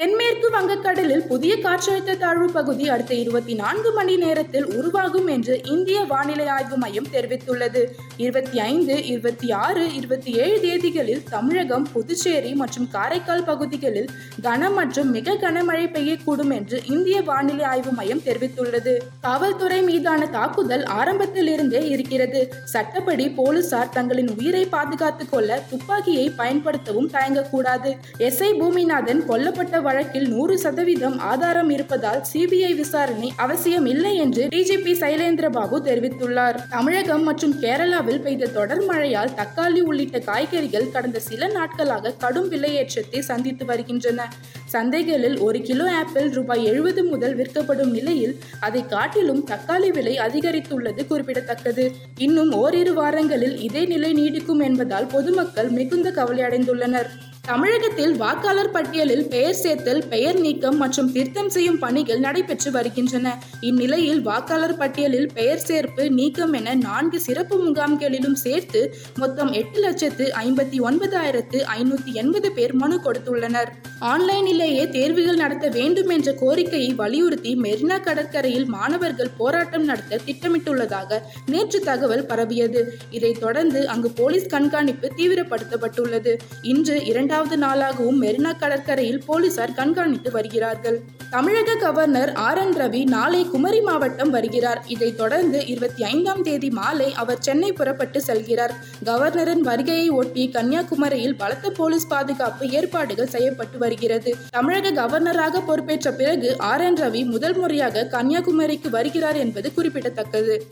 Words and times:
தென்மேற்கு 0.00 0.50
வங்கக்கடலில் 0.50 1.26
புதிய 1.26 1.56
காற்றழுத்த 1.56 2.18
தாழ்வு 2.18 2.52
பகுதி 2.52 2.88
அடுத்த 2.88 3.14
இருபத்தி 3.14 3.54
நான்கு 3.54 3.92
மணி 3.92 4.16
நேரத்தில் 4.16 4.66
உருவாகும் 4.66 5.26
என்று 5.26 5.60
இந்திய 5.64 6.00
வானிலை 6.00 6.46
ஆய்வு 6.46 6.76
மையம் 6.76 7.08
தெரிவித்துள்ளது. 7.12 7.84
இருபத்தி 8.16 8.60
ஐந்து 8.60 9.06
இருபத்தி 9.06 9.50
ஆறு 9.50 9.94
இருபத்தி 9.94 10.32
ஏழு 10.32 10.60
தேதிகளில் 10.60 11.22
தமிழகம் 11.30 11.86
புதுச்சேரி 11.92 12.54
மற்றும் 12.54 12.88
காரைக்கால் 12.92 13.44
பகுதிகளில் 13.44 14.08
கன 14.42 14.72
மற்றும் 14.72 15.10
மிக 15.10 15.34
கனமழை 15.34 15.84
பெய்யக்கூடும் 15.90 16.54
என்று 16.54 16.82
இந்திய 16.86 17.22
வானிலை 17.22 17.64
ஆய்வு 17.64 17.90
மையம் 17.90 18.20
தெரிவித்துள்ளது. 18.20 18.96
காவல்துறை 19.20 19.82
மீதான 19.82 20.26
தாக்குதல் 20.26 20.84
ஆரம்பத்தில் 20.84 21.46
இருந்தே 21.46 21.88
இருக்கிறது. 21.88 22.52
சட்டப்படி 22.64 23.28
போலீசார் 23.28 23.88
தங்களின் 23.88 24.30
உயிரை 24.38 24.64
பாதுகாத்துக் 24.66 25.30
கொள்ள 25.30 25.62
துப்பாக்கியை 25.70 26.32
பயன்படுத்தவும் 26.38 27.12
தயங்கக்கூடாது. 27.12 27.96
எஸ் 28.18 28.42
ஐ 28.42 28.60
பூமிநாதன் 28.60 29.22
கொல்லப்பட்ட 29.28 29.88
வழக்கில் 29.90 30.28
நூறு 30.32 30.54
சதவீதம் 30.58 31.16
ஆதாரம் 31.30 31.70
இருப்பதால் 31.76 32.22
சிபிஐ 32.32 32.72
விசாரணை 32.80 33.28
அவசியம் 33.44 33.86
இல்லை 33.92 34.12
என்று 34.24 34.42
டிஜிபி 34.54 34.92
சைலேந்திர 35.02 35.46
பாபு 35.50 35.76
தெரிவித்துள்ளார். 35.86 36.58
தமிழகம் 36.74 37.24
மற்றும் 37.28 37.54
கேரளாவில் 37.62 38.20
பெய்த 38.22 38.50
தொடர் 38.56 38.82
மழையால் 38.84 39.34
தக்காளி 39.40 39.80
உள்ளிட்ட 39.90 40.18
காய்கறிகள் 40.28 40.90
கடந்த 40.90 41.18
சில 41.28 41.48
நாட்களாக 41.56 42.14
கடும் 42.24 42.48
விலையேற்றத்தை 42.52 43.20
சந்தித்து 43.30 43.64
வருகின்றன. 43.64 44.28
சந்தைகளில் 44.72 45.38
ஒரு 45.46 45.60
கிலோ 45.68 45.86
ஆப்பிள் 46.00 46.28
ரூபாய் 46.30 46.64
எழுபது 46.64 47.02
முதல் 47.04 47.34
விற்கப்படும் 47.34 47.92
நிலையில் 47.96 48.34
அதை 48.60 48.82
காட்டிலும் 48.94 49.42
தக்காளி 49.52 49.90
விலை 49.96 50.14
அதிகரித்துள்ளது 50.26 51.04
குறிப்பிடத்தக்கது. 51.06 51.86
இன்னும் 52.26 52.52
ஓரிரு 52.62 52.94
வாரங்களில் 53.00 53.56
இதே 53.68 53.84
நிலை 53.94 54.12
நீடிக்கும் 54.20 54.62
என்பதால் 54.68 55.10
பொதுமக்கள் 55.16 55.72
மிகுந்த 55.78 56.10
கவலையடைந்துள்ளனர். 56.18 57.10
தமிழகத்தில் 57.44 58.16
வாக்காளர் 58.16 58.70
பட்டியலில் 58.70 59.28
பெயர் 59.28 59.54
சேர்த்தல் 59.54 60.02
பெயர் 60.08 60.40
நீக்கம் 60.40 60.76
மற்றும் 60.76 61.12
திருத்தம் 61.12 61.48
செய்யும் 61.48 61.78
பணிகள் 61.78 62.18
நடைபெற்று 62.18 62.70
வருகின்றன. 62.70 63.38
இந்நிலையில் 63.60 64.20
வாக்காளர் 64.20 64.76
பட்டியலில் 64.76 65.30
பெயர் 65.34 65.62
சேர்ப்பு 65.68 66.10
நீக்கம் 66.10 66.52
என 66.52 66.74
நான்கு 66.74 67.20
சிறப்பு 67.20 67.58
முகாம்களிலும் 67.64 68.34
சேர்த்து 68.34 68.94
மொத்தம் 69.16 69.52
எட்டு 69.52 69.80
லட்சத்து 69.80 70.32
ஐம்பத்தி 70.40 70.80
ஒன்பதாயிரத்து 70.80 71.60
ஐநூத்தி 71.76 72.12
எண்பது 72.12 72.52
பேர் 72.52 72.74
மனு 72.74 73.00
கொடுத்துள்ளனர். 73.04 73.70
ஆன்லைனிலேயே 74.00 74.90
தேர்வுகள் 74.90 75.36
நடத்த 75.36 75.68
வேண்டும் 75.68 76.08
என்ற 76.08 76.32
கோரிக்கையை 76.32 76.92
வலியுறுத்தி 76.94 77.56
மெரினா 77.56 78.02
கடற்கரையில் 78.02 78.66
மாணவர்கள் 78.66 79.32
போராட்டம் 79.36 79.84
நடத்த 79.84 80.20
திட்டமிட்டுள்ளதாக 80.26 81.20
நேற்று 81.46 81.80
தகவல் 81.80 82.26
பரவியது. 82.26 82.98
இதைத் 83.10 83.40
தொடர்ந்து 83.40 83.88
அங்கு 83.88 84.10
போலீஸ் 84.10 84.46
கண்காணிப்பு 84.46 85.10
தீவிரப்படுத்தப்பட்டுள்ளது. 85.16 86.34
இன்று 86.62 87.04
இரண்டாம் 87.04 87.38
இரண்டாவது 87.40 87.66
நாளாகவும் 87.66 88.22
மெரினா 88.22 88.58
கடற்கரையில் 88.58 89.22
போலீசார் 89.26 89.72
கண்காணித்து 89.72 90.30
வருகிறார்கள். 90.30 91.00
தமிழக 91.30 91.74
கவர்னர் 91.74 92.32
ஆர். 92.32 92.58
என். 92.58 92.72
ரவி 92.72 93.06
நாளை 93.06 93.44
குமரி 93.44 93.80
மாவட்டம் 93.80 94.30
வருகிறார். 94.30 94.82
இதைத் 94.86 95.16
தொடர்ந்து 95.16 95.66
இருபத்தி 95.66 96.04
ஐந்தாம் 96.04 96.42
தேதி 96.42 96.70
மாலை 96.70 97.14
அவர் 97.14 97.38
சென்னை 97.40 97.72
புறப்பட்டு 97.72 98.22
செல்கிறார். 98.26 98.70
கவர்னரின் 99.04 99.58
வருகையை 99.58 100.08
ஒட்டி 100.08 100.50
கன்னியாகுமரியில் 100.54 101.36
பலத்த 101.36 101.70
போலீஸ் 101.70 102.06
பாதுகாப்பு 102.06 102.68
ஏற்பாடுகள் 102.68 103.26
செய்யப்பட்டு 103.26 103.78
வருகிறது. 103.78 104.36
தமிழக 104.50 104.90
கவர்னராக 104.90 105.60
பொறுப்பேற்ற 105.60 106.12
பிறகு 106.12 106.58
ஆர். 106.58 106.80
என். 106.80 106.94
ரவி 106.94 107.24
முதல் 107.24 107.56
முறையாக 107.56 108.08
கன்னியாகுமரிக்கு 108.10 108.90
வருகிறார் 108.90 109.36
என்பது 109.36 109.74
குறிப்பிடத்தக்கது. 109.74 110.66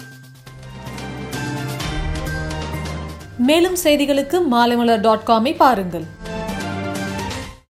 மேலும் 3.38 3.76
செய்திகளுக்கு 3.84 4.42
மாலைமலர் 4.50 5.00
டாட் 5.00 5.26
காமை 5.26 5.56
பாருங்கள். 5.56 6.17